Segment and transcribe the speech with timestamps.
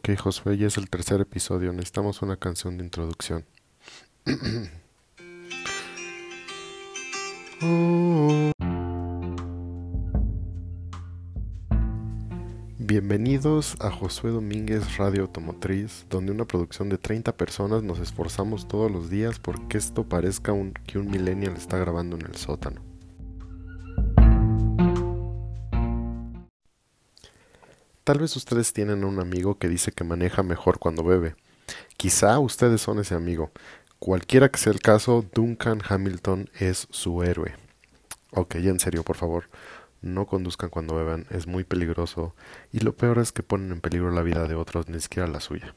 [0.00, 1.74] Ok, Josué, ya es el tercer episodio.
[1.74, 3.44] Necesitamos una canción de introducción.
[12.78, 18.90] Bienvenidos a Josué Domínguez Radio Automotriz, donde una producción de 30 personas nos esforzamos todos
[18.90, 22.89] los días porque esto parezca un, que un millennial está grabando en el sótano.
[28.04, 31.36] Tal vez ustedes tienen un amigo que dice que maneja mejor cuando bebe.
[31.96, 33.50] Quizá ustedes son ese amigo.
[33.98, 37.54] Cualquiera que sea el caso, Duncan Hamilton es su héroe.
[38.32, 39.50] Ok, ya en serio, por favor.
[40.00, 42.34] No conduzcan cuando beban, es muy peligroso
[42.72, 45.40] y lo peor es que ponen en peligro la vida de otros, ni siquiera la
[45.40, 45.74] suya.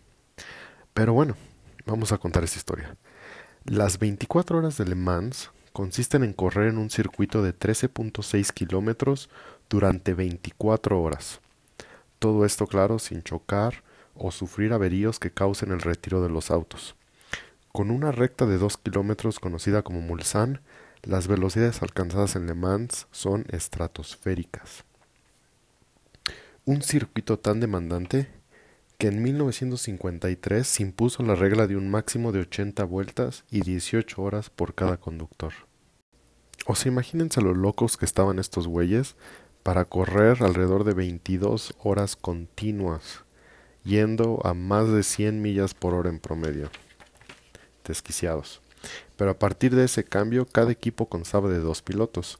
[0.93, 1.35] Pero bueno,
[1.85, 2.95] vamos a contar esta historia.
[3.65, 9.29] Las 24 horas de Le Mans consisten en correr en un circuito de 13.6 kilómetros
[9.69, 11.41] durante 24 horas.
[12.23, 13.83] Todo esto, claro, sin chocar
[14.15, 16.95] o sufrir averíos que causen el retiro de los autos.
[17.73, 20.61] Con una recta de 2 kilómetros conocida como Mulsanne,
[21.01, 24.85] las velocidades alcanzadas en Le Mans son estratosféricas.
[26.63, 28.29] Un circuito tan demandante
[28.97, 34.21] que en 1953 se impuso la regla de un máximo de 80 vueltas y 18
[34.21, 35.51] horas por cada conductor.
[36.67, 39.17] O sea, imagínense lo locos que estaban estos güeyes
[39.63, 43.23] para correr alrededor de 22 horas continuas,
[43.83, 46.69] yendo a más de 100 millas por hora en promedio.
[47.85, 48.61] Desquiciados.
[49.15, 52.39] Pero a partir de ese cambio, cada equipo constaba de dos pilotos.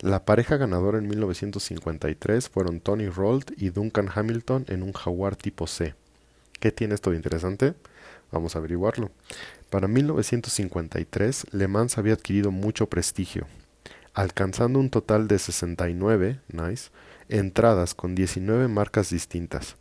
[0.00, 5.66] La pareja ganadora en 1953 fueron Tony Rold y Duncan Hamilton en un Jaguar tipo
[5.66, 5.94] C.
[6.60, 7.74] ¿Qué tiene esto de interesante?
[8.30, 9.10] Vamos a averiguarlo.
[9.70, 13.46] Para 1953, Le Mans había adquirido mucho prestigio,
[14.14, 16.90] alcanzando un total de 69 nice,
[17.28, 19.76] entradas con 19 marcas distintas.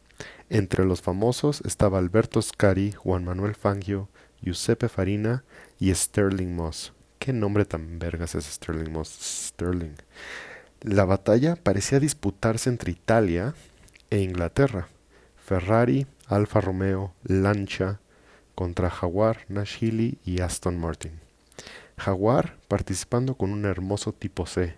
[0.49, 4.09] Entre los famosos estaba Alberto Scari, Juan Manuel Fangio,
[4.41, 5.43] Giuseppe Farina
[5.79, 6.93] y Sterling Moss.
[7.19, 9.09] ¿Qué nombre tan vergas es Sterling Moss?
[9.09, 9.95] Sterling.
[10.81, 13.53] La batalla parecía disputarse entre Italia
[14.09, 14.87] e Inglaterra.
[15.37, 17.99] Ferrari, Alfa Romeo, Lancia
[18.55, 21.28] contra Jaguar, Nashili y Aston Martin.
[21.99, 24.75] Jaguar participando con un hermoso tipo C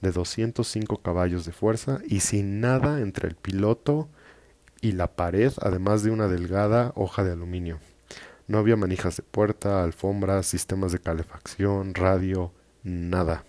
[0.00, 4.08] de 205 caballos de fuerza y sin nada entre el piloto
[4.80, 7.78] y la pared, además de una delgada hoja de aluminio.
[8.46, 13.44] No había manijas de puerta, alfombras, sistemas de calefacción, radio, nada.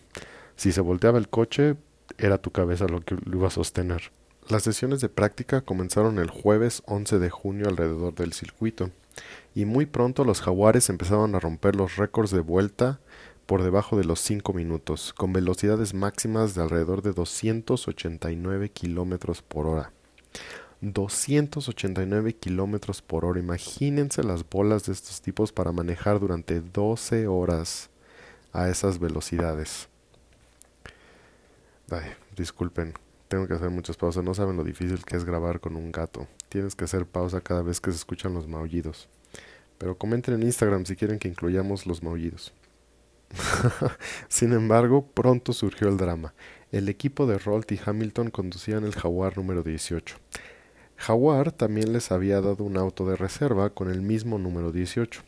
[0.55, 1.75] Si se volteaba el coche,
[2.17, 4.11] era tu cabeza lo que lo iba a sostener.
[4.49, 8.91] Las sesiones de práctica comenzaron el jueves 11 de junio alrededor del circuito,
[9.53, 12.99] y muy pronto los jaguares empezaron a romper los récords de vuelta
[13.45, 19.67] por debajo de los 5 minutos, con velocidades máximas de alrededor de 289 kilómetros por
[19.67, 19.91] hora.
[20.81, 23.39] 289 kilómetros por hora.
[23.39, 27.89] Imagínense las bolas de estos tipos para manejar durante 12 horas
[28.53, 29.89] a esas velocidades.
[31.89, 32.93] Ay, disculpen,
[33.31, 34.25] tengo que hacer muchas pausas.
[34.25, 36.27] No saben lo difícil que es grabar con un gato.
[36.49, 39.07] Tienes que hacer pausa cada vez que se escuchan los maullidos.
[39.77, 42.53] Pero comenten en Instagram si quieren que incluyamos los maullidos.
[44.27, 46.33] Sin embargo, pronto surgió el drama.
[46.73, 50.17] El equipo de Rolt y Hamilton conducían el Jaguar número 18.
[50.97, 55.21] Jaguar también les había dado un auto de reserva con el mismo número 18.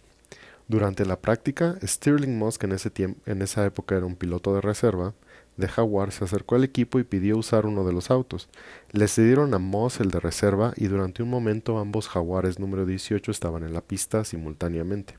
[0.68, 2.91] Durante la práctica, Stirling que en, ese
[3.25, 5.14] en esa época era un piloto de reserva
[5.58, 8.50] de Jaguar, se acercó al equipo y pidió usar uno de los autos.
[8.91, 13.31] Le cedieron a Moss el de reserva y durante un momento ambos Jaguares número 18
[13.31, 15.18] estaban en la pista simultáneamente.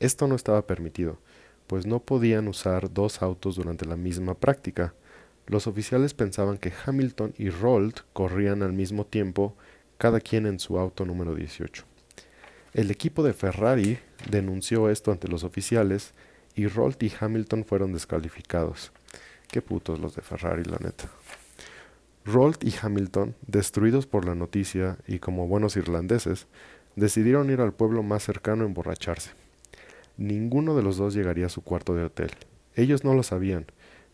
[0.00, 1.18] Esto no estaba permitido,
[1.66, 4.94] pues no podían usar dos autos durante la misma práctica,
[5.46, 9.56] los oficiales pensaban que Hamilton y Rolt corrían al mismo tiempo,
[9.98, 11.84] cada quien en su auto número 18.
[12.74, 13.98] El equipo de Ferrari
[14.30, 16.14] denunció esto ante los oficiales
[16.54, 18.92] y Rolt y Hamilton fueron descalificados.
[19.52, 21.10] Qué putos los de Ferrari, la neta.
[22.24, 26.46] Rolt y Hamilton, destruidos por la noticia y como buenos irlandeses,
[26.96, 29.32] decidieron ir al pueblo más cercano a emborracharse.
[30.16, 32.30] Ninguno de los dos llegaría a su cuarto de hotel.
[32.76, 33.66] Ellos no lo sabían,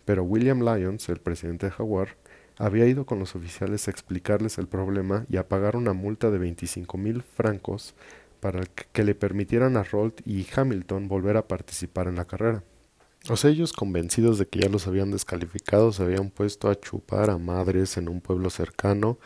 [0.04, 2.16] pero William Lyons, el presidente de Jaguar,
[2.56, 6.38] había ido con los oficiales a explicarles el problema y a pagar una multa de
[6.38, 7.94] 25 mil francos
[8.40, 12.64] para que le permitieran a Rolt y Hamilton volver a participar en la carrera.
[13.30, 17.28] O sea, ellos convencidos de que ya los habían descalificado, se habían puesto a chupar
[17.28, 19.18] a madres en un pueblo cercano,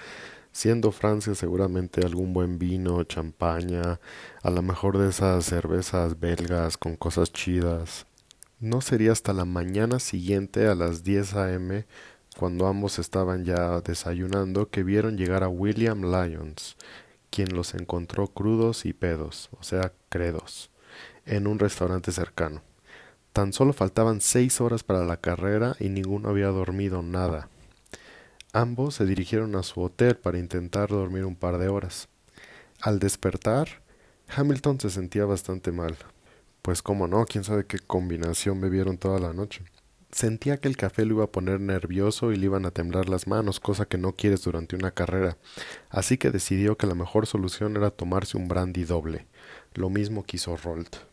[0.50, 4.00] siendo Francia seguramente algún buen vino, champaña,
[4.42, 8.06] a lo mejor de esas cervezas belgas con cosas chidas.
[8.58, 11.86] No sería hasta la mañana siguiente a las 10 a.m.,
[12.36, 16.76] cuando ambos estaban ya desayunando, que vieron llegar a William Lyons,
[17.30, 20.70] quien los encontró crudos y pedos, o sea, credos,
[21.24, 22.62] en un restaurante cercano.
[23.32, 27.48] Tan solo faltaban seis horas para la carrera y ninguno había dormido nada.
[28.52, 32.08] Ambos se dirigieron a su hotel para intentar dormir un par de horas.
[32.80, 33.80] Al despertar,
[34.36, 35.96] Hamilton se sentía bastante mal.
[36.60, 39.64] Pues cómo no, quién sabe qué combinación bebieron toda la noche.
[40.10, 43.26] Sentía que el café lo iba a poner nervioso y le iban a temblar las
[43.26, 45.38] manos, cosa que no quieres durante una carrera,
[45.88, 49.26] así que decidió que la mejor solución era tomarse un brandy doble.
[49.72, 51.11] Lo mismo quiso Rolt.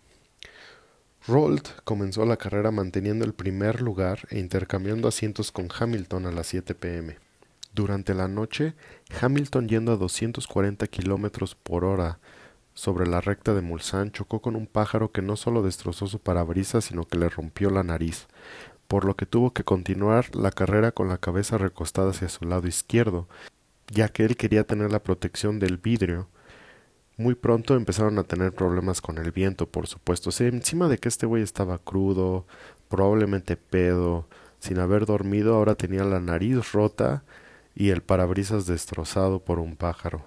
[1.27, 6.47] Rolt comenzó la carrera manteniendo el primer lugar e intercambiando asientos con Hamilton a las
[6.47, 7.17] 7 pm.
[7.73, 8.73] Durante la noche,
[9.21, 12.19] Hamilton yendo a 240 kilómetros por hora
[12.73, 16.85] sobre la recta de Mulsanne chocó con un pájaro que no solo destrozó su parabrisas
[16.85, 18.27] sino que le rompió la nariz
[18.89, 22.67] por lo que tuvo que continuar la carrera con la cabeza recostada hacia su lado
[22.67, 23.27] izquierdo,
[23.87, 26.27] ya que él quería tener la protección del vidrio.
[27.19, 30.29] Muy pronto empezaron a tener problemas con el viento, por supuesto.
[30.29, 32.45] O encima de que este güey estaba crudo,
[32.87, 34.25] probablemente pedo,
[34.59, 37.25] sin haber dormido, ahora tenía la nariz rota
[37.75, 40.23] y el parabrisas destrozado por un pájaro.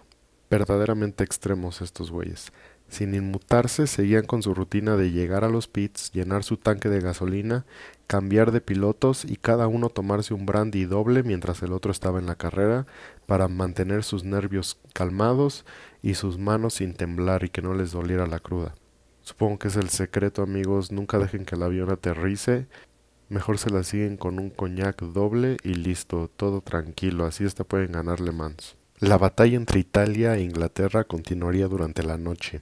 [0.51, 2.53] Verdaderamente extremos estos güeyes.
[2.93, 7.01] Sin inmutarse, seguían con su rutina de llegar a los pits, llenar su tanque de
[7.01, 7.65] gasolina,
[8.07, 12.27] cambiar de pilotos y cada uno tomarse un brandy doble mientras el otro estaba en
[12.27, 12.87] la carrera
[13.25, 15.65] para mantener sus nervios calmados
[16.03, 18.75] y sus manos sin temblar y que no les doliera la cruda.
[19.23, 22.67] Supongo que es el secreto, amigos, nunca dejen que el avión aterrice,
[23.31, 27.93] mejor se la siguen con un coñac doble y listo, todo tranquilo, así hasta pueden
[27.93, 28.77] ganarle mans.
[28.99, 32.61] La batalla entre Italia e Inglaterra continuaría durante la noche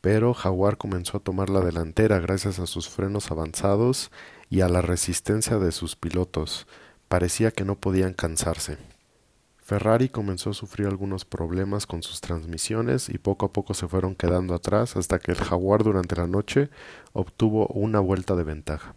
[0.00, 4.10] pero Jaguar comenzó a tomar la delantera gracias a sus frenos avanzados
[4.48, 6.66] y a la resistencia de sus pilotos.
[7.08, 8.78] Parecía que no podían cansarse.
[9.58, 14.16] Ferrari comenzó a sufrir algunos problemas con sus transmisiones y poco a poco se fueron
[14.16, 16.70] quedando atrás hasta que el Jaguar durante la noche
[17.12, 18.94] obtuvo una vuelta de ventaja.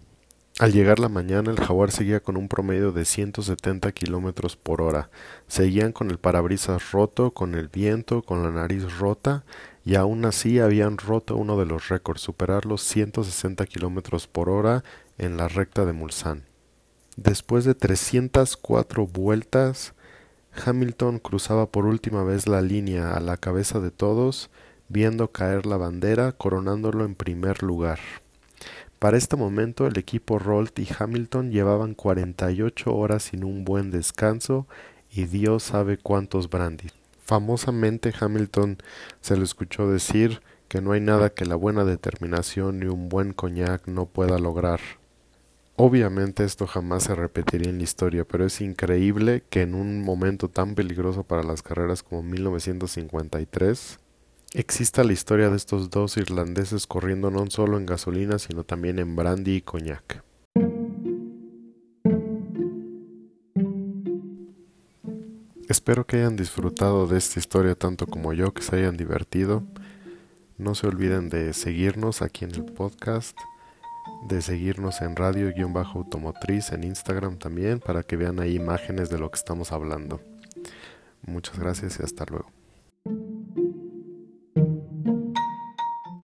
[0.64, 5.10] Al llegar la mañana el jaguar seguía con un promedio de 170 kilómetros por hora.
[5.46, 9.44] Seguían con el parabrisas roto, con el viento, con la nariz rota
[9.84, 14.86] y aún así habían roto uno de los récords, superar los 160 kilómetros por hora
[15.18, 16.44] en la recta de Mulsanne.
[17.18, 19.94] Después de 304 vueltas,
[20.66, 24.50] Hamilton cruzaba por última vez la línea a la cabeza de todos,
[24.88, 28.00] viendo caer la bandera, coronándolo en primer lugar.
[29.04, 34.66] Para este momento el equipo Rolt y Hamilton llevaban 48 horas sin un buen descanso
[35.12, 36.94] y Dios sabe cuántos brandis.
[37.26, 38.78] Famosamente Hamilton
[39.20, 43.34] se le escuchó decir que no hay nada que la buena determinación ni un buen
[43.34, 44.80] coñac no pueda lograr.
[45.76, 50.48] Obviamente esto jamás se repetiría en la historia, pero es increíble que en un momento
[50.48, 54.00] tan peligroso para las carreras como 1953
[54.54, 59.16] exista la historia de estos dos irlandeses corriendo no solo en gasolina, sino también en
[59.16, 60.24] brandy y coñac.
[65.70, 69.64] Espero que hayan disfrutado de esta historia tanto como yo, que se hayan divertido.
[70.58, 73.36] No se olviden de seguirnos aquí en el podcast,
[74.28, 79.38] de seguirnos en radio-automotriz en Instagram también para que vean ahí imágenes de lo que
[79.38, 80.22] estamos hablando.
[81.26, 82.63] Muchas gracias y hasta luego.